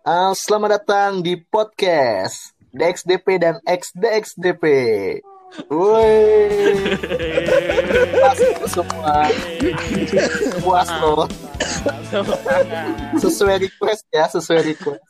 [0.00, 4.64] Uh, selamat datang di podcast DXDP dan XDXDP.
[5.68, 6.16] Woi,
[8.24, 9.28] pas semua
[10.64, 11.28] puas lo.
[13.20, 15.04] Sesuai request ya, sesuai request.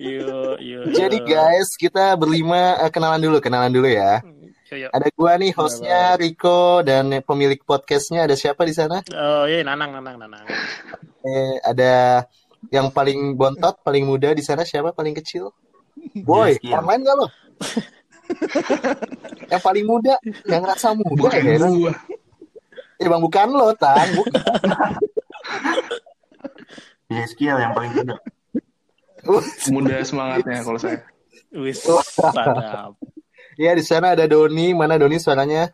[0.00, 1.28] Yo, yo, Jadi yo.
[1.28, 4.24] guys, kita berlima eh, kenalan dulu, kenalan dulu ya.
[4.72, 4.88] Yo, yo.
[4.88, 9.04] Ada gua nih hostnya Rico dan pemilik podcastnya ada siapa di sana?
[9.12, 10.48] Oh iya, nanang, nanang, nanang.
[11.28, 12.24] Eh, ada
[12.68, 14.90] yang paling bontot, paling muda di sana siapa?
[14.90, 15.50] Paling kecil?
[16.14, 16.78] Boy, Yes, iya.
[16.78, 17.26] main gak lo?
[19.52, 21.58] yang paling muda, yang rasa muda Bukan ya?
[21.58, 21.92] gua.
[22.96, 24.08] Eh bang bukan lo, Tang.
[24.14, 24.34] Bukan.
[27.08, 28.20] Ya, skill yang paling muda.
[29.72, 31.00] muda semangatnya kalau saya.
[31.50, 32.04] Wis, Oh.
[32.04, 33.00] sadap.
[33.56, 34.76] ya di sana ada Doni.
[34.76, 35.72] Mana Doni suaranya?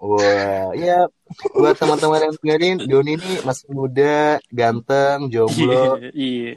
[0.00, 1.04] Wah, ya
[1.52, 6.52] buat teman-teman yang dengerin, Doni ini masih muda, ganteng, jomblo, Iya, iya.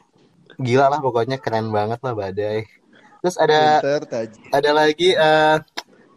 [0.55, 2.63] gila lah pokoknya keren banget lah badai.
[3.19, 3.83] Terus ada
[4.47, 5.58] ada lagi eh,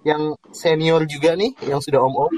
[0.06, 2.30] yang senior juga nih, yang sudah om-om,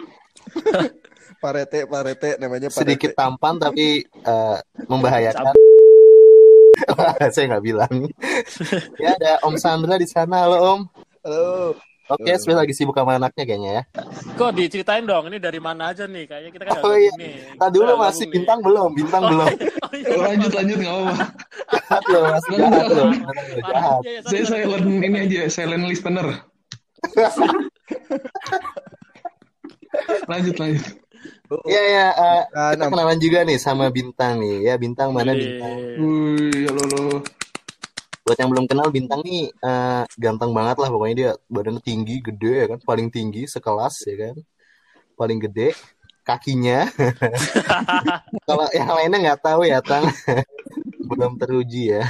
[1.44, 2.80] Parete, parete namanya parete.
[2.80, 4.58] sedikit tampan tapi eh,
[4.88, 5.52] membahayakan.
[7.36, 7.92] Saya nggak bilang.
[8.96, 10.80] ya ada Om Sandra di sana, halo Om.
[11.28, 11.76] Halo.
[12.08, 12.40] Oke, Halo.
[12.40, 13.84] sebenarnya lagi sibuk sama anaknya kayaknya ya.
[14.32, 16.24] Kok diceritain dong, ini dari mana aja nih?
[16.24, 17.12] Kayaknya kita kan Oh nggak iya.
[17.20, 17.36] nih.
[17.60, 18.32] Nah dulu masih nih.
[18.32, 19.44] bintang belum, bintang Oh, belum.
[19.84, 20.16] Oh, iya.
[20.16, 21.28] lanjut lanjut nggak apa-apa.
[21.68, 23.12] Jahat loh, masih jahat loh.
[23.60, 24.00] Jahat.
[24.00, 26.26] Iya, iya, Saya silent ini aja silent listener.
[30.32, 30.84] lanjut lanjut.
[31.64, 32.06] Iya ya,
[32.52, 34.64] Kan, kita kenalan juga nih sama bintang nih.
[34.68, 35.76] Ya bintang mana bintang?
[35.76, 36.00] Iya.
[36.00, 37.07] Wih, halo halo.
[38.28, 42.52] Buat yang belum kenal bintang nih eh, ganteng banget lah pokoknya dia badannya tinggi, gede
[42.60, 44.36] ya kan, paling tinggi sekelas ya kan,
[45.16, 45.72] paling gede
[46.28, 46.84] kakinya.
[48.48, 50.04] Kalau yang lainnya nggak tahu ya tang,
[51.08, 52.04] belum teruji ya.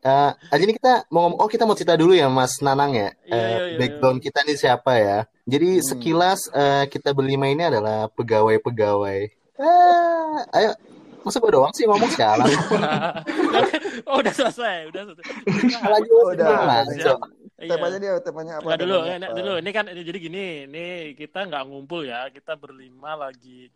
[0.00, 3.14] Eh, aja ini kita mau ngomong, oh kita mau cerita dulu ya Mas Nanang ya,
[3.28, 5.18] Eh, iya, iya, background kita nih siapa ya.
[5.46, 5.84] Jadi Hmm.
[5.84, 9.20] sekilas eh, kita berlima ini adalah pegawai-pegawai.
[9.60, 10.70] Eh, ayo,
[11.20, 12.46] masa gue doang sih ngomong sialan.
[14.08, 15.24] oh, udah selesai, udah selesai.
[15.84, 16.48] Lagi udah.
[16.48, 17.14] ngaco.
[17.60, 17.76] Iya.
[17.76, 18.66] Temanya dia, temanya apa?
[18.72, 19.36] Nggak dulu, temanya ini, apa?
[19.36, 19.54] dulu.
[19.60, 23.68] Ini kan ini, jadi gini, ini kita nggak ngumpul ya, kita berlima lagi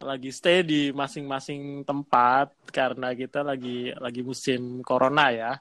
[0.00, 5.52] lagi stay di masing-masing tempat karena kita lagi lagi musim corona ya.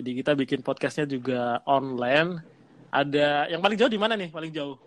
[0.00, 2.40] Jadi kita bikin podcastnya juga online.
[2.88, 4.32] Ada yang paling jauh di mana nih?
[4.32, 4.80] Paling jauh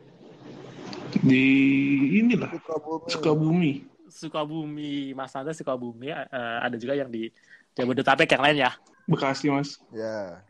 [1.21, 1.45] Di
[2.17, 3.05] inilah Sukabumi.
[3.05, 3.73] Sukabumi.
[4.11, 6.11] Sukabumi, Mas Anda Sukabumi.
[6.11, 6.27] eh,
[6.61, 7.31] ada juga yang di
[7.71, 8.71] Jabodetabek yang lain ya.
[9.07, 9.79] Bekasi mas.
[9.95, 10.43] Ya.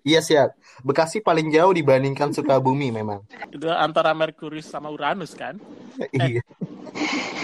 [0.00, 0.56] Iya siap.
[0.80, 3.20] Bekasi paling jauh dibandingkan Sukabumi memang.
[3.52, 5.60] Itu antara Merkurius sama Uranus kan?
[6.10, 6.40] Iya.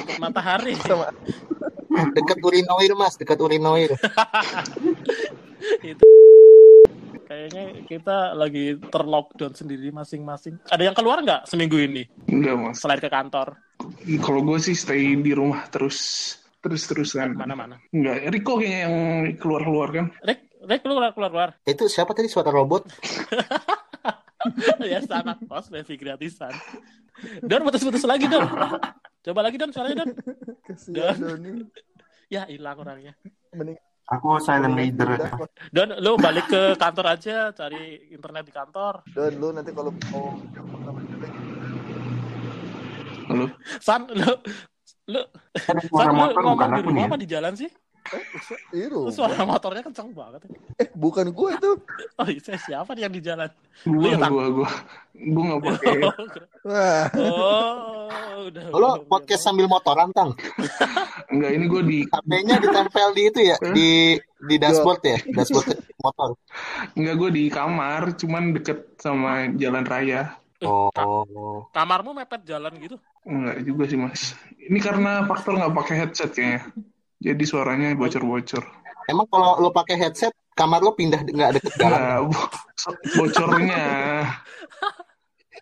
[0.00, 0.72] Dekat matahari.
[0.80, 1.12] Sama
[2.16, 3.94] Dekat urinoir mas, dekat urinoir.
[5.94, 6.06] itu
[7.24, 10.58] kayaknya kita lagi terlockdown sendiri masing-masing.
[10.66, 12.76] Ada yang keluar nggak seminggu ini Enggak mas.
[12.82, 13.54] selain ke kantor?
[14.20, 15.98] Kalau gue sih stay di rumah terus
[16.60, 17.36] terus terusan.
[17.36, 17.80] Mana-mana?
[17.92, 18.28] Enggak.
[18.32, 18.94] Rico kayaknya yang
[19.36, 20.06] keluar keluar kan.
[20.24, 21.50] Rick, Rick lu keluar keluar keluar.
[21.64, 22.88] Itu siapa tadi suara robot?
[24.92, 26.52] ya sangat kos wifi gratisan.
[27.44, 28.44] Don putus-putus lagi Don.
[29.24, 30.10] Coba lagi Don suaranya Don.
[30.68, 31.64] kesian Doni.
[32.28, 33.12] Ya hilang orangnya.
[33.52, 35.16] Mending Aku silent leader.
[35.72, 39.00] Don lu balik ke kantor aja cari internet di kantor.
[39.16, 40.36] Don, lu nanti kalau mau
[43.34, 43.46] Halo.
[43.82, 44.30] San lu
[45.10, 45.20] lu
[45.58, 47.06] Ada San lu motor bukan ngomong di rumah ya?
[47.10, 47.70] apa di jalan sih?
[48.70, 49.08] Itu.
[49.10, 50.44] Suara motornya kencang banget.
[50.76, 51.72] Eh, bukan gua itu.
[52.14, 53.48] Oh, iya, siapa nih yang di jalan?
[53.82, 54.30] Gua Iya, Tang.
[54.30, 54.70] gua gua
[55.16, 55.96] gua nggak pakai.
[56.62, 57.04] Wah.
[57.16, 58.64] Oh, udah.
[58.70, 60.36] Lo podcast sambil motoran tang.
[61.32, 63.90] Enggak ini gue di HP-nya ditempel di itu ya, di
[64.20, 66.36] di dashboard ya, dashboard motor.
[66.94, 70.36] enggak gue di kamar, cuman deket sama jalan raya.
[70.60, 70.92] Oh.
[71.72, 73.00] Kamarmu mepet jalan gitu?
[73.24, 74.36] Enggak juga sih mas.
[74.60, 76.60] Ini karena faktor nggak pakai headset kayaknya.
[77.24, 78.64] Jadi suaranya bocor-bocor.
[79.08, 82.00] Emang kalau lo pakai headset, kamar lo pindah nggak deket jalan?
[82.00, 82.52] Nah, bo-
[83.16, 83.84] bocornya.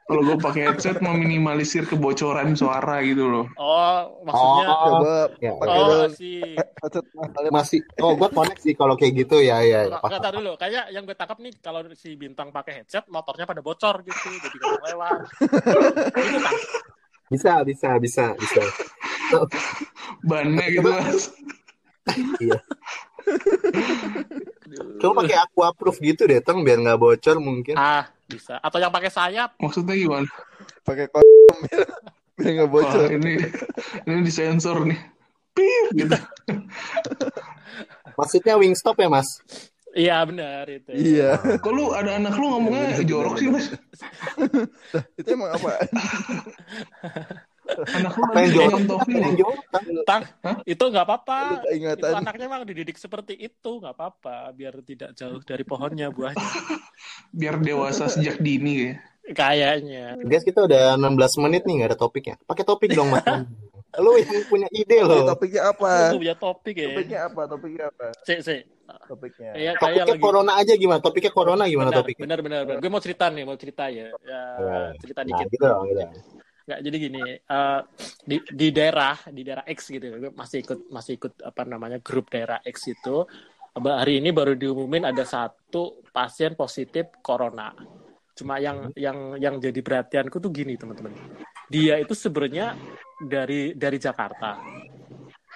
[0.03, 3.47] Kalau gue pakai headset meminimalisir kebocoran suara gitu loh.
[3.55, 4.83] Oh, maksudnya Oh.
[4.99, 6.43] Coba Ya, pakai Oh, sih.
[6.59, 7.07] Headset
[7.55, 7.81] masih.
[8.03, 9.87] Oh, gue connect sih kalau kayak gitu ya, ya.
[9.87, 9.95] ya.
[9.95, 10.53] Nggak nggak, tahu dulu.
[10.59, 14.57] Kayak yang gue tangkap nih kalau si bintang pakai headset, motornya pada bocor gitu, jadi
[14.59, 15.19] gak lewat.
[16.19, 16.55] Gitu kan?
[17.33, 18.63] Bisa, bisa, bisa, bisa.
[20.29, 21.33] Bannya gitu mas.
[22.37, 22.61] Iya.
[25.01, 27.75] Coba pakai aqua proof gitu deh, tang biar nggak bocor mungkin.
[27.81, 28.61] Ah, bisa.
[28.61, 29.57] Atau yang pakai sayap.
[29.57, 30.29] Maksudnya gimana?
[30.83, 31.87] pakai kondom biar
[32.37, 33.09] biar nggak Wah, bocor.
[33.15, 33.33] ini
[34.05, 35.01] ini disensor nih.
[35.57, 36.17] Pir gitu.
[38.17, 39.41] Maksudnya Wingstop ya, Mas?
[39.93, 40.89] Iya benar itu.
[40.89, 41.37] Iya.
[41.61, 43.69] Kok lu ada anak lu ngomongnya jorok sih, Mas?
[45.21, 45.71] Itu emang apa?
[47.73, 49.07] Anak lu Apa yang jorok?
[49.07, 49.65] yang jorok?
[50.05, 50.57] Tang, Hah?
[50.67, 51.63] itu nggak apa-apa.
[51.63, 54.51] Lu Itu anaknya memang dididik seperti itu, nggak apa-apa.
[54.53, 56.43] Biar tidak jauh dari pohonnya buahnya.
[57.39, 58.93] biar dewasa sejak dini ya.
[59.33, 60.19] Kayaknya.
[60.27, 62.35] Guys, kita udah 16 menit nih, nggak ada topiknya.
[62.45, 63.25] Pakai topik dong, Mas.
[64.01, 65.29] Lu yang punya ide loh.
[65.29, 66.15] topiknya apa?
[66.15, 66.89] Lu punya topik ya.
[66.89, 67.43] Topiknya apa?
[67.45, 68.07] Topiknya apa?
[68.25, 68.61] Cek, cek.
[69.05, 69.51] Topiknya.
[69.53, 70.23] Iya, kayak Topiknya lagi.
[70.25, 71.01] corona aja gimana?
[71.05, 72.23] Topiknya corona gimana Benar, topiknya?
[72.25, 72.79] benar, benar, benar.
[72.81, 74.07] Gue mau cerita nih, mau cerita ya.
[74.25, 75.47] ya Nah, cerita Nah, dikit.
[75.51, 76.03] gitu dong, gitu.
[76.63, 77.81] Nggak, jadi gini, eh,
[78.23, 82.31] di di daerah di daerah X gitu, gue masih ikut masih ikut apa namanya grup
[82.31, 83.27] daerah X itu.
[83.75, 87.73] Hari ini baru diumumin ada satu pasien positif corona.
[88.33, 91.13] Cuma yang yang yang jadi perhatianku tuh gini teman-teman.
[91.73, 92.77] Dia itu sebenarnya
[93.17, 94.61] dari dari Jakarta.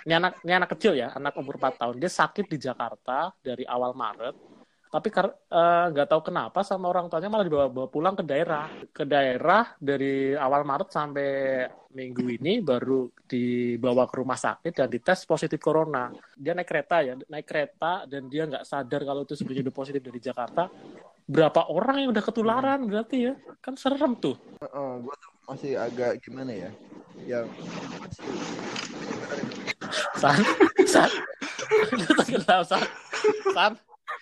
[0.09, 1.97] Ini anak ini anak kecil ya, anak umur 4 tahun.
[2.01, 4.57] Dia sakit di Jakarta dari awal Maret.
[4.87, 8.65] Tapi eh, nggak tahu kenapa sama orang tuanya malah dibawa bawa pulang ke daerah.
[8.97, 11.29] Ke daerah dari awal Maret sampai
[11.93, 16.09] minggu ini baru dibawa ke rumah sakit dan dites positif corona.
[16.33, 20.01] Dia naik kereta ya, naik kereta dan dia nggak sadar kalau itu sebenarnya udah positif
[20.01, 20.73] dari Jakarta.
[21.29, 23.35] Berapa orang yang udah ketularan berarti ya?
[23.61, 24.39] Kan serem tuh.
[24.65, 26.71] Heeh, gua tuh masih agak gimana ya?
[27.23, 27.47] Yang
[28.03, 28.23] masih
[30.19, 30.39] San,
[30.85, 31.11] San,
[31.95, 32.83] lu tenggelam San,
[33.55, 33.73] San,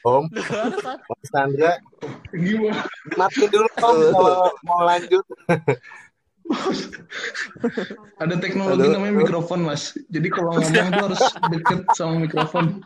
[0.04, 0.24] Om?
[0.84, 1.72] Mas Sandra,
[2.30, 2.84] Gimana?
[3.16, 5.24] matiin dulu Om kalau mau lanjut.
[8.20, 8.94] Ada teknologi Halo?
[9.00, 9.96] namanya mikrofon, Mas.
[10.12, 12.84] Jadi kalau ngomong tuh harus deket sama mikrofon.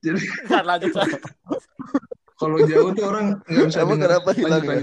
[0.00, 1.08] Jadi San lanjut San.
[2.40, 4.16] kalau jauh tuh orang nggak bisa Emang dengar.
[4.16, 4.80] kenapa hilang ya?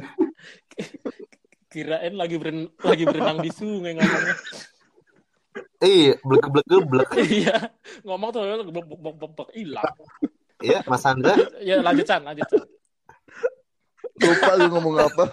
[1.77, 4.35] Kirain lagi beren lagi berenang di sungai ngomongnya.
[5.77, 7.09] Iya, blek-blek-blek.
[7.37, 7.69] Iya,
[8.01, 8.41] ngomong tuh
[8.73, 9.85] bek bek bek hilang.
[10.57, 11.37] Iya, Mas Sandra.
[11.61, 12.25] Ya lanjut San.
[14.17, 15.25] lupa lu ngomong apa?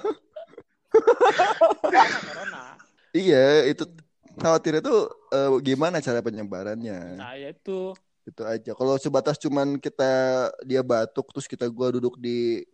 [3.17, 3.89] Iya, itu
[4.37, 7.17] khawatirnya tuh eh, gimana cara penyebarannya?
[7.17, 7.97] Nah, ya itu
[8.29, 8.77] Itu aja.
[8.77, 10.13] Kalau sebatas cuman kita
[10.61, 12.69] dia batuk terus kita gua duduk di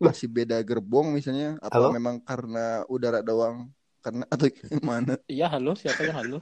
[0.00, 1.88] masih beda gerbong misalnya, apa Halo?
[1.90, 3.70] memang karena udara doang?
[4.04, 5.16] Karena atau gimana?
[5.30, 6.38] iya halo, siapa yang halo?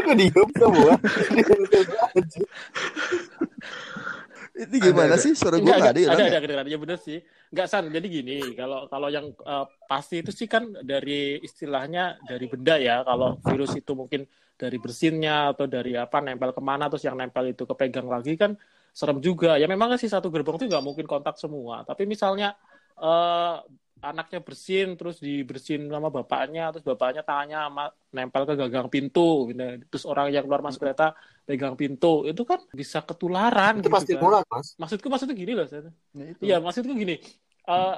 [0.00, 0.92] Kok diem semua?
[4.54, 5.22] Ini gimana ada.
[5.22, 6.30] sih suara gua Enggak, nggak ada enggak, hilang ada, ya?
[6.30, 6.68] ada kedengaran.
[6.70, 7.18] Ya bener sih.
[7.50, 7.84] Enggak, San.
[7.90, 13.02] Jadi gini, kalau kalau yang eh, pasti itu sih kan dari istilahnya dari benda ya.
[13.02, 14.22] Kalau virus itu mungkin
[14.54, 18.54] dari bersinnya atau dari apa nempel ke mana terus yang nempel itu kepegang lagi kan
[18.98, 19.58] serem juga.
[19.60, 21.82] Ya memang sih satu gerbong itu nggak mungkin kontak semua.
[21.88, 22.54] Tapi misalnya
[23.02, 23.54] eh,
[24.04, 29.60] anaknya bersin terus dibersin sama bapaknya terus bapaknya tangannya sama, nempel ke gagang pintu gitu.
[29.88, 31.16] terus orang yang keluar masuk kereta
[31.48, 34.20] pegang pintu itu kan bisa ketularan Itu gitu pasti kan.
[34.20, 34.76] nular, Mas.
[34.76, 35.88] maksudku maksudnya gini loh San.
[36.16, 36.42] Nah, itu.
[36.44, 37.16] Iya, maksudku gini.
[37.64, 37.96] eh,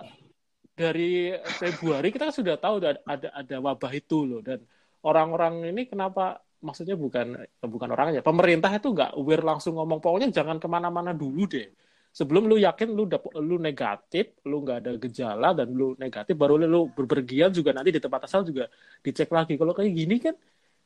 [0.76, 4.60] dari Februari kita kan sudah tahu ada ada, ada wabah itu loh dan
[5.02, 10.56] orang-orang ini kenapa maksudnya bukan bukan orangnya pemerintah itu nggak aware langsung ngomong pokoknya jangan
[10.56, 11.68] ke mana-mana dulu deh
[12.10, 16.56] sebelum lu yakin lu dap- lu negatif lu nggak ada gejala dan lu negatif baru
[16.56, 18.66] lu berpergian juga nanti di tempat asal juga
[19.00, 20.32] dicek lagi kalau kayak gini kan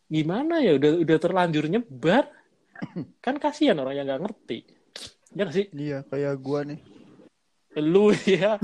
[0.06, 2.26] gimana ya udah udah terlanjur nyebar
[3.22, 4.58] kan kasihan orang yang nggak ngerti
[5.30, 6.80] ya nggak sih Iya, kayak gua nih.
[7.78, 8.58] lu ya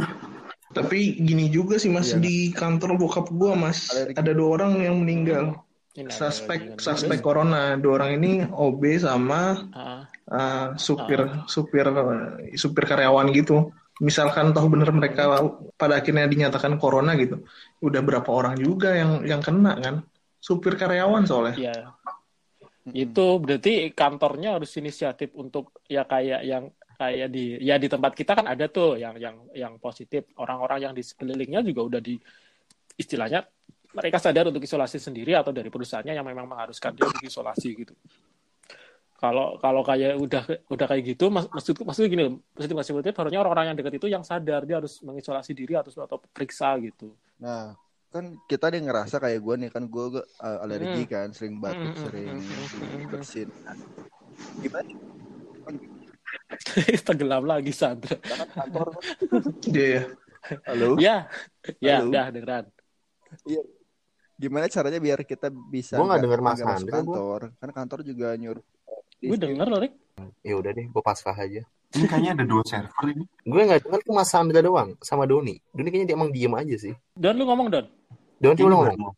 [0.67, 2.19] Tapi gini juga sih Mas Iya.
[2.19, 4.19] di kantor bokap gua Mas Alergi.
[4.19, 5.55] ada dua orang yang meninggal.
[6.05, 6.81] Suspek kan.
[6.81, 7.81] suspek corona.
[7.81, 11.89] Dua orang ini OB sama Ah, uh, supir supir
[12.59, 13.73] supir karyawan gitu.
[14.05, 15.41] Misalkan tahu bener mereka
[15.81, 17.41] pada akhirnya dinyatakan corona gitu.
[17.81, 20.05] Udah berapa orang juga yang yang kena kan?
[20.37, 21.57] Supir karyawan soalnya.
[21.57, 21.77] Iya.
[22.93, 26.65] Itu berarti kantornya harus inisiatif untuk ya kayak yang
[27.01, 30.29] kayak di ya di tempat kita kan ada tuh yang yang yang positif.
[30.37, 32.21] Orang-orang yang di sekelilingnya juga udah di
[33.01, 33.49] istilahnya
[33.97, 37.97] mereka sadar untuk isolasi sendiri atau dari perusahaannya yang memang mengharuskan dia untuk isolasi gitu.
[39.17, 43.17] Kalau kalau kayak udah udah kayak gitu, mas, maksudku maksudnya gini loh, positif masih positif,
[43.17, 47.17] harusnya orang-orang yang dekat itu yang sadar dia harus mengisolasi diri atau atau periksa gitu.
[47.41, 47.73] Nah,
[48.13, 51.13] kan kita nih ngerasa kayak gue nih kan gue alergi Hmm.
[51.17, 53.49] kan, sering batuk, Hmm, hmm, sering hmm, hmm, bersin.
[54.61, 54.91] Gimana?
[57.09, 58.21] Tenggelam lagi Sandra.
[58.53, 59.01] Kantor.
[59.65, 60.03] Iya ya.
[60.69, 60.89] Halo.
[61.01, 61.17] Ya,
[61.81, 62.65] ya udah dengeran.
[64.37, 67.17] Gimana caranya biar kita bisa Gua nggak denger Mas Andra, gua.
[67.17, 67.41] kantor?
[67.57, 68.65] Kan kantor juga nyuruh.
[69.17, 69.93] Gue denger loh, Rik.
[70.45, 71.65] Ya udah deh, gue pasrah aja.
[71.97, 73.25] Ini kayaknya ada dua server ini.
[73.49, 75.57] Gue nggak dengar tuh Mas Sandra doang sama Doni.
[75.73, 76.93] Doni kayaknya dia emang diem aja sih.
[77.17, 77.87] Don, lu ngomong, Don.
[78.37, 79.15] Coba lu baru ngomong.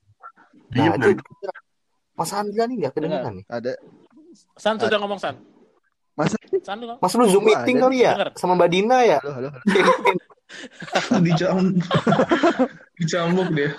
[0.68, 1.58] Nah, Diem itu nggak?
[2.14, 3.44] Mas Sandra nih nggak kedengeran nih.
[3.50, 3.72] Ada
[4.54, 5.34] San sudah ngomong, San.
[6.14, 8.12] Masa San lu Mas lu Zoom Gua meeting kali ya?
[8.14, 8.30] denger.
[8.38, 9.18] Sama Mbak Dina ya?
[9.18, 10.22] halo halo halo.
[11.26, 11.76] Dijam
[12.98, 13.70] dicambuk dia.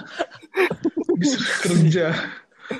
[1.20, 2.06] Disuruh kerja.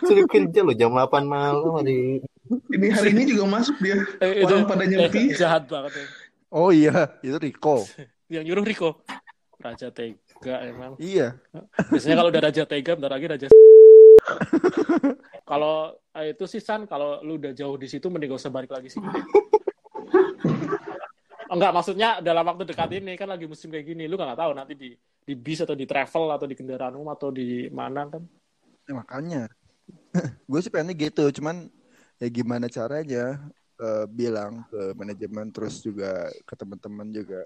[0.06, 2.24] Suruh kerja loh jam 8 malam hari.
[2.50, 4.00] Ini hari ini juga masuk dia.
[4.24, 5.34] Eh, itu Orang pada nyepi.
[5.34, 6.06] eh, jahat banget ya.
[6.50, 7.86] Oh iya, itu Riko.
[8.34, 8.90] Yang nyuruh Riko.
[9.60, 10.96] Raja Tega emang.
[10.98, 11.36] Iya.
[11.92, 13.48] Biasanya kalau udah Raja Tega, bentar lagi Raja
[15.50, 18.72] Kalau eh, itu sih San, kalau lu udah jauh di situ mending gak usah balik
[18.72, 19.02] lagi sih.
[21.50, 24.78] Enggak, maksudnya dalam waktu dekat ini kan lagi musim kayak gini, lu gak tahu nanti
[24.78, 24.94] di
[25.26, 28.22] di bis atau di travel atau di kendaraan umum atau di mana kan.
[28.86, 29.44] Ya, makanya.
[30.50, 31.66] gue sih pengennya gitu, cuman
[32.22, 33.42] ya gimana caranya
[33.82, 37.42] eh, bilang ke manajemen terus juga ke teman-teman juga.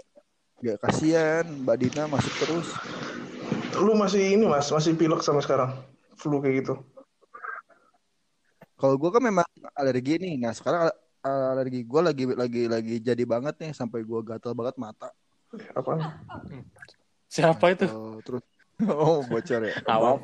[0.59, 2.67] Gak kasihan Mbak Dina masuk terus.
[3.79, 5.79] Lu masih ini mas, masih pilek sama sekarang.
[6.19, 6.75] Flu kayak gitu.
[8.75, 9.47] Kalau gue kan memang
[9.79, 10.35] alergi nih.
[10.39, 10.91] Nah sekarang
[11.23, 15.09] alergi gue lagi lagi lagi jadi banget nih sampai gue gatal banget mata.
[15.71, 16.03] Apaan?
[17.31, 17.87] Siapa itu?
[17.89, 18.43] Oh, terus
[18.91, 19.75] oh bocor ya.
[19.87, 20.19] Apa?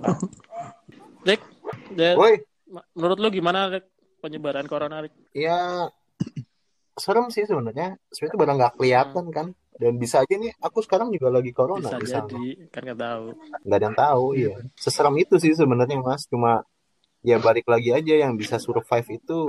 [1.24, 1.41] Rick,
[1.96, 2.44] dan Woi,
[2.96, 3.88] menurut lu gimana Rick,
[4.20, 5.15] penyebaran corona Rick?
[5.32, 5.88] ya
[7.00, 7.96] serem sih sebenarnya.
[8.12, 9.48] Sebenarnya itu barang nggak kelihatan kan.
[9.79, 13.25] Dan bisa aja nih, aku sekarang juga lagi corona Bisa jadi, kan nggak tahu.
[13.63, 14.53] Nggak ada yang tahu, iya.
[14.75, 16.27] Seserem itu sih sebenarnya mas.
[16.27, 16.68] Cuma
[17.24, 19.48] ya balik lagi aja yang bisa survive itu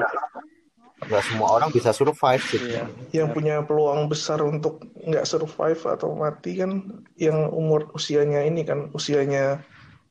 [1.11, 2.71] nggak semua orang bisa survive gitu.
[2.71, 2.87] Iya.
[3.11, 8.89] Yang punya peluang besar untuk nggak survive atau mati kan yang umur usianya ini kan
[8.95, 9.59] usianya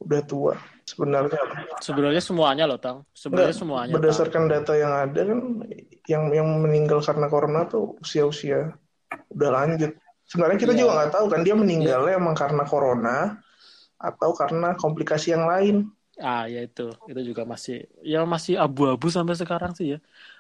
[0.04, 0.54] udah tua.
[0.84, 1.38] Sebenarnya
[1.80, 3.06] Sebenarnya semuanya loh, Tang.
[3.14, 3.94] Sebenarnya semuanya.
[3.94, 3.98] Tang.
[4.02, 5.40] berdasarkan data yang ada kan
[6.10, 8.74] yang yang meninggal karena corona tuh usia-usia
[9.32, 9.94] udah lanjut.
[10.28, 10.80] Sebenarnya kita Iya.
[10.84, 13.18] juga nggak tahu kan dia meninggalnya emang karena corona
[14.02, 15.76] atau karena komplikasi yang lain.
[16.20, 16.92] Ah, ya itu.
[17.08, 20.00] Itu juga masih ya masih abu-abu sampai sekarang sih ya.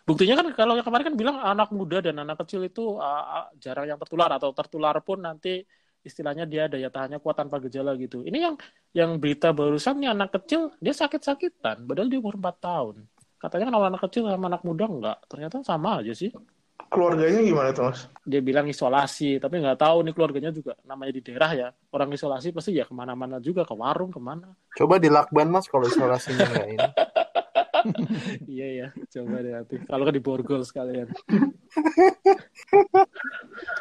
[0.09, 3.85] Buktinya kan kalau yang kemarin kan bilang anak muda dan anak kecil itu ah, jarang
[3.85, 5.61] yang tertular atau tertular pun nanti
[6.01, 8.25] istilahnya dia daya tahannya kuat tanpa gejala gitu.
[8.25, 8.55] Ini yang
[8.97, 12.95] yang berita barusan nih anak kecil dia sakit-sakitan padahal dia umur 4 tahun.
[13.37, 15.17] Katanya kan kalau anak kecil sama anak muda enggak.
[15.29, 16.33] Ternyata sama aja sih.
[16.89, 18.09] Keluarganya gimana tuh mas?
[18.25, 21.67] Dia bilang isolasi, tapi nggak tahu nih keluarganya juga namanya di daerah ya.
[21.93, 24.57] Orang isolasi pasti ya ke mana-mana juga, ke warung, ke mana.
[24.73, 26.87] Coba dilakban mas kalau isolasinya nggak ini.
[28.47, 29.75] iya ya, coba deh nanti.
[29.83, 31.07] Kalau kan di borgol sekalian.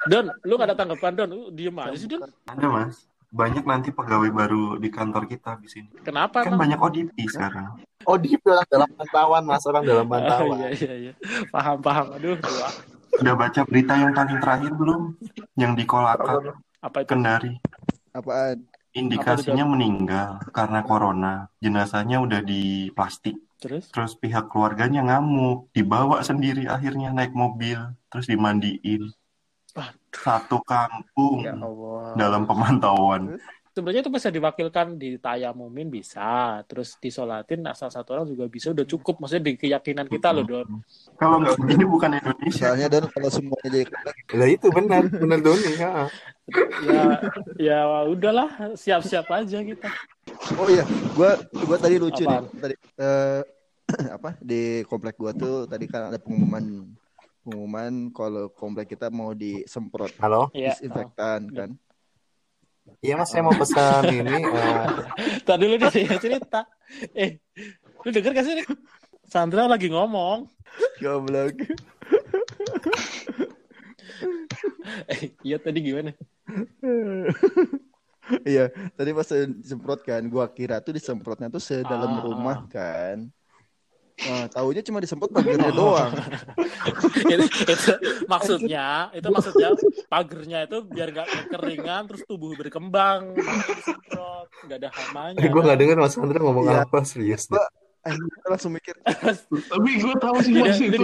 [0.08, 1.28] Don, lu gak ada tanggapan Don?
[1.30, 2.24] Lu diem aja sih Don.
[2.46, 3.06] Ada mas.
[3.28, 5.92] Banyak nanti pegawai baru di kantor kita di sini.
[6.00, 7.76] Kenapa Kan banyak ODP sekarang.
[8.24, 10.56] Di orang dalam pantauan mas, orang dalam Ah, pantauan.
[10.64, 11.12] iya iya iya.
[11.52, 12.16] Paham paham.
[12.16, 12.40] Aduh.
[13.20, 15.12] Udah baca berita yang paling terakhir belum?
[15.60, 17.08] Yang di Kolaka, Apa itu?
[17.12, 17.52] Kendari.
[18.16, 18.64] Apaan?
[18.96, 21.52] Indikasinya meninggal karena corona.
[21.60, 23.36] Jenazahnya udah di plastik.
[23.58, 23.90] Terus?
[23.90, 25.70] Terus pihak keluarganya ngamuk.
[25.74, 27.78] Dibawa sendiri akhirnya naik mobil.
[28.08, 29.10] Terus dimandiin.
[30.10, 32.14] Satu kampung Ya Allah.
[32.18, 33.38] dalam pemantauan.
[33.68, 38.82] Sebenarnya itu bisa diwakilkan di tayamumin bisa, terus disolatin asal satu orang juga bisa udah
[38.82, 39.22] cukup.
[39.22, 40.82] Maksudnya di keyakinan kita loh Don.
[41.14, 42.74] Kalau nggak begini bukan Indonesia.
[42.74, 43.86] Soalnya dan kalau semuanya jadi
[44.34, 45.70] Lah itu benar, benar Doni.
[45.78, 45.90] ya.
[46.82, 47.02] Ya
[47.54, 47.78] ya
[48.10, 49.86] udahlah, siap-siap aja kita.
[50.58, 50.82] Oh iya,
[51.14, 52.42] gua gua tadi lucu Apaan?
[52.44, 52.50] nih.
[52.58, 53.40] Tadi eh,
[54.16, 56.84] apa di komplek gua tuh tadi kan ada pengumuman
[57.40, 60.74] pengumuman kalau komplek kita mau disemprot Halo, Iya.
[60.74, 61.70] disinfektan kan.
[62.98, 64.42] iya mas saya mau pesan ini.
[64.42, 64.84] eh,
[65.46, 66.66] Tadi dulu dia cerita.
[67.14, 67.38] Eh,
[68.02, 68.66] lu denger gak sih?
[69.24, 70.50] Sandra lagi ngomong.
[70.98, 71.54] Goblok.
[75.08, 76.16] Eh, iya tadi gimana?
[78.44, 82.22] Iya, tadi pas disemprot kan, gua kira tuh disemprotnya tuh sedalam Ah.
[82.22, 83.28] rumah kan.
[84.18, 86.10] Nah, taunya cuma disemprot pagarnya doang.
[87.32, 87.74] itu, itu
[88.26, 89.68] maksudnya, itu maksudnya
[90.10, 93.38] pagernya itu biar gak kekeringan terus tubuh berkembang.
[93.38, 95.38] Disemprot, nggak ada hamanya.
[95.38, 96.82] gue nggak dengar mas Sandra ngomong Iya.
[96.82, 97.46] apa serius.
[97.46, 97.62] deh.
[98.06, 101.02] Gua langsung mikir, Tapi gue tahu sih mas itu.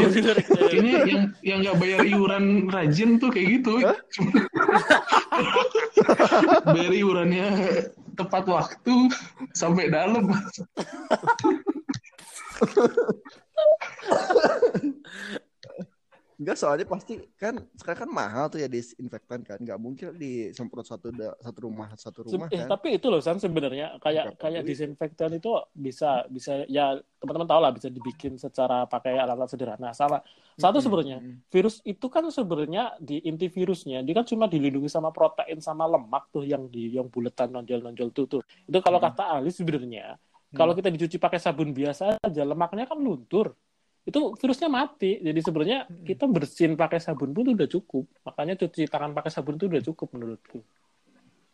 [0.73, 3.83] Ini yang yang nggak bayar iuran rajin tuh kayak gitu.
[6.75, 7.47] bayar iurannya
[8.15, 9.11] tepat waktu
[9.53, 10.31] sampai dalam.
[16.35, 21.15] enggak soalnya pasti kan sekarang kan mahal tuh ya disinfektan kan, nggak mungkin disemprot satu
[21.15, 22.69] da- satu rumah satu rumah Eh, kan.
[22.75, 24.69] tapi itu loh San sebenarnya kayak Berapa kayak duit?
[24.75, 29.91] disinfektan itu bisa bisa ya teman-teman tahu lah bisa dibikin secara pakai alat-alat sederhana.
[29.95, 30.21] Sama
[30.55, 31.19] satu sebenarnya
[31.51, 36.31] virus itu kan sebenarnya di inti virusnya dia kan cuma dilindungi sama protein sama lemak
[36.35, 38.43] tuh yang di yang buletan nonjol-nonjol tuh tuh.
[38.67, 39.07] Itu kalau Hmm.
[39.11, 40.19] kata ahli sebenarnya
[40.55, 43.55] kalau kita dicuci pakai sabun biasa aja lemaknya kan luntur.
[44.05, 45.17] Itu virusnya mati.
[45.17, 48.05] Jadi sebenarnya kita bersihin pakai sabun pun udah cukup.
[48.29, 50.61] Makanya cuci tangan pakai sabun itu udah cukup menurutku.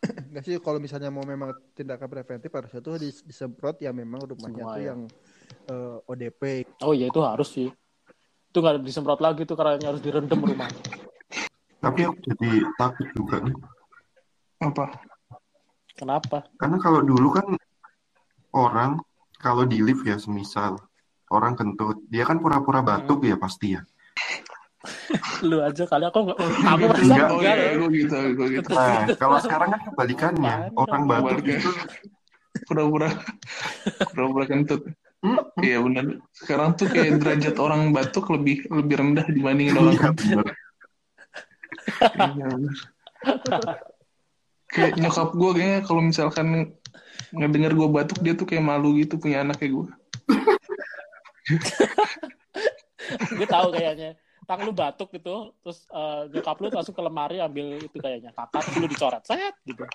[0.27, 4.67] Enggak sih kalau misalnya mau memang tindakan preventif harusnya tuh dis- disemprot ya memang rumahnya
[4.67, 4.87] Semua tuh ya.
[4.91, 4.99] yang
[5.71, 6.41] eh, ODP.
[6.83, 7.71] Oh iya itu harus sih.
[8.51, 10.67] Itu nggak disemprot lagi tuh karena harus direndam rumah.
[11.83, 13.55] Tapi aku jadi takut juga nih.
[14.61, 14.85] Apa?
[15.95, 16.45] Kenapa?
[16.59, 17.47] Karena kalau dulu kan
[18.51, 18.99] orang
[19.39, 20.77] kalau di lift ya semisal
[21.31, 23.81] orang kentut, dia kan pura-pura batuk ya pasti ya.
[25.49, 26.37] Lu aja kali aku nggak.
[26.71, 26.89] Aku Enggak.
[26.89, 27.55] merasa Oh enggak.
[27.55, 27.69] ya.
[27.77, 28.69] gue gitu, gue gitu.
[28.71, 31.71] Nah, kalau sekarang kan kebalikannya, orang batuk itu
[32.67, 33.07] Pura-pura,
[34.11, 34.81] pura-pura kentut.
[35.23, 36.05] hmm, Iya benar.
[36.35, 40.27] Sekarang tuh kayak derajat orang batuk lebih lebih rendah dibandingin orang iya kentut.
[40.27, 40.45] bener.
[42.11, 42.75] Iya benar.
[44.67, 46.47] Kayak nyokap gue kayaknya kalau misalkan
[47.31, 49.87] ngedenger gue batuk dia tuh kayak malu gitu punya anak kayak gue.
[53.37, 54.15] Gue tahu kayaknya.
[54.49, 58.65] Tang lu batuk gitu, terus eh, nyokap lu langsung ke lemari ambil itu kayaknya kakak,
[58.75, 59.85] lu dicoret, set gitu.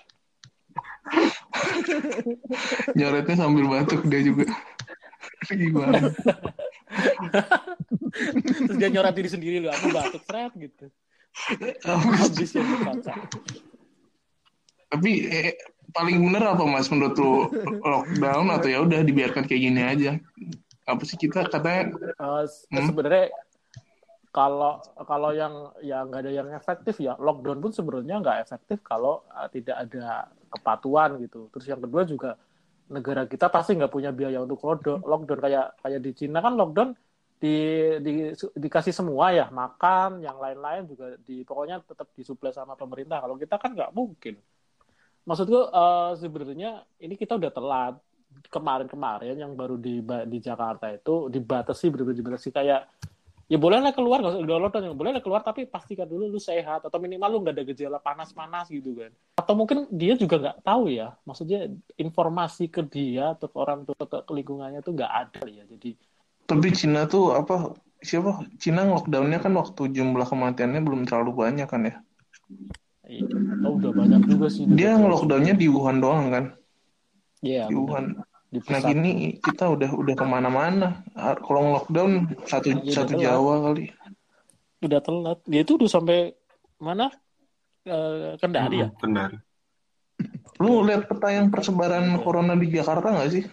[2.97, 4.47] Nyoretnya sambil batuk dia juga.
[5.51, 6.09] Gimana?
[8.65, 10.85] Terus dia nyoret diri sendiri lu, aku batuk, set gitu.
[11.85, 12.49] Habis.
[12.57, 12.63] Ya.
[14.87, 15.53] Tapi eh,
[15.91, 17.33] paling bener apa mas menurut lu
[17.83, 20.11] lockdown atau ya udah dibiarkan kayak gini aja?
[20.87, 21.91] Apa sih kita katanya
[22.47, 22.87] se- Hmm.
[22.87, 23.27] sebenarnya
[24.31, 29.25] kalau kalau yang yang nggak ada yang efektif ya lockdown pun sebenarnya nggak efektif kalau
[29.35, 31.51] eh, tidak ada kepatuhan gitu.
[31.51, 32.31] Terus yang kedua juga
[32.87, 35.03] negara kita pasti nggak punya biaya untuk lockdown.
[35.03, 36.95] Lockdown kayak kayak di Cina kan lockdown
[37.37, 37.55] di,
[38.01, 38.11] di
[38.57, 43.19] dikasih semua ya makan, yang lain-lain juga di pokoknya tetap disuplai sama pemerintah.
[43.21, 44.39] Kalau kita kan nggak mungkin.
[45.27, 46.71] Maksudku eh, sebenarnya
[47.03, 47.95] ini kita udah telat
[48.47, 52.81] kemarin-kemarin yang baru di di Jakarta itu dibatasi benar-benar dibatasi kayak
[53.47, 56.99] ya bolehlah keluar nggak usah lockdown yang bolehlah keluar tapi pastikan dulu lu sehat atau
[56.99, 61.15] minimal lu nggak ada gejala panas-panas gitu kan atau mungkin dia juga nggak tahu ya
[61.23, 65.63] maksudnya informasi ke dia atau ke orang tua ke, ke lingkungannya tuh nggak ada ya
[65.63, 65.95] jadi
[66.43, 71.81] tapi Cina tuh apa siapa Cina lockdownnya kan waktu jumlah kematiannya belum terlalu banyak kan
[71.87, 71.95] ya?
[73.07, 73.25] iya,
[73.65, 76.45] oh, udah banyak juga sih Dia ngelockdownnya di Wuhan doang kan?
[77.41, 77.83] Iya, Di benar.
[77.83, 78.05] Wuhan.
[78.47, 79.11] Di Nah gini
[79.43, 81.03] kita udah udah ke mana-mana.
[81.15, 83.23] Kalau lockdown satu Iya, satu telat.
[83.23, 83.85] Jawa kali.
[84.77, 86.37] udah telat dia itu udah sampai
[86.77, 87.09] mana
[87.87, 89.29] Eh, Kendari ya Hmm, Benar.
[90.59, 93.43] Lu lihat peta yang persebaran corona di Jakarta nggak sih?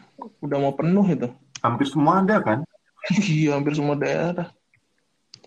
[0.42, 1.30] Udah mau penuh itu.
[1.62, 2.58] Hampir semua ada kan?
[3.30, 4.50] Iya, hampir semua daerah.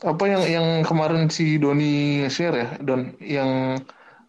[0.05, 3.81] Apa yang yang kemarin si Doni share ya, Don, yang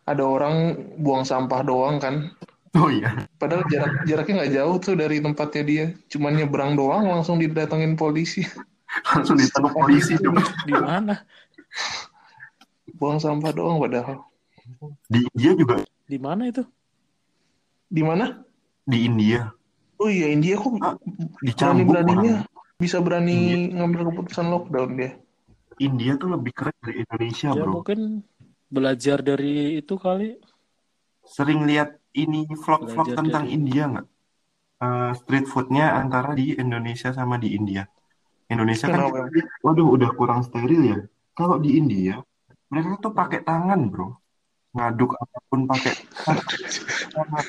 [0.09, 2.33] ada orang buang sampah doang kan?
[2.77, 3.25] Oh iya.
[3.41, 8.45] Padahal jarak jaraknya nggak jauh tuh dari tempatnya dia, cuman nyebrang doang langsung didatengin polisi.
[9.13, 10.41] Langsung ditangkap polisi coba.
[10.65, 11.15] di mana
[12.97, 14.25] Buang sampah doang padahal.
[15.07, 15.75] Di India juga.
[16.05, 16.65] di mana itu
[17.89, 18.45] Di mana?
[18.85, 19.53] Di India.
[19.97, 20.97] Oh iya, India kok Ah,
[21.41, 22.77] Dicambuk berani-beraninya orang.
[22.77, 23.37] bisa berani
[23.73, 25.11] ngambil keputusan lockdown dia.
[25.79, 27.73] India tuh lebih keren dari Indonesia, ya bro.
[27.81, 28.25] mungkin
[28.69, 30.37] belajar dari itu kali
[31.23, 34.07] Sering lihat ini vlog-vlog Belajar tentang dari- India nggak?
[34.79, 37.83] Eh, street foodnya antara di Indonesia sama di India.
[38.49, 39.29] Indonesia kan, Kenapa?
[39.61, 40.99] waduh, udah kurang steril ya.
[41.37, 42.23] Kalau di India,
[42.73, 44.15] mereka tuh pakai tangan, bro.
[44.73, 45.93] Ngaduk apa pun pakai
[46.23, 47.45] tangan.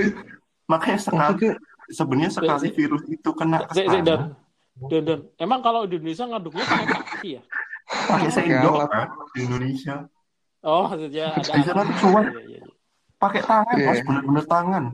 [0.70, 1.46] Makanya sekali,
[1.90, 4.20] sebenarnya sekali virus itu kena ke dan, tangan,
[4.86, 7.42] dan, dan, emang kalau di Indonesia ngaduknya pakai kaki ya?
[7.90, 9.94] pakai sendok kan di Indonesia.
[10.60, 12.24] Oh, maksudnya ada Di sana tuh cuan.
[12.30, 12.79] Iya, iya, iya.
[13.20, 13.86] Pakai tangan Iya.
[13.86, 14.84] bos bener-bener tangan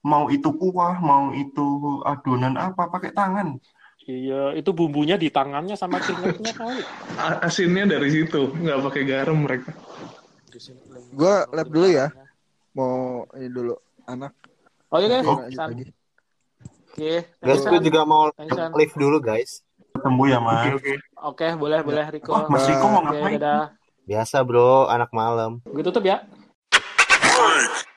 [0.00, 1.66] mau itu kuah mau itu
[2.04, 3.58] adonan apa pakai tangan
[4.00, 6.80] Iya, itu bumbunya di tangannya sama keringetnya kali.
[7.44, 9.76] Asinnya dari situ, nggak pakai garam mereka.
[11.12, 12.08] Gua lab dulu ya.
[12.72, 14.32] Mau ini dulu anak.
[14.88, 15.28] Oh iya, guys.
[15.28, 15.36] Oh.
[16.88, 17.70] Oke, Guys, San.
[17.70, 18.32] gue juga mau
[18.74, 19.60] live dulu guys.
[19.92, 20.92] ketemu ya mas Oke oke.
[21.28, 22.30] Oke, boleh, boleh, Riko.
[22.32, 23.36] Wah, Mas Riko mau ngapain?
[23.36, 23.76] dadah.
[24.02, 25.60] Biasa bro, anak malam.
[25.64, 26.24] Gue tutup ya.
[27.38, 27.88] Freak.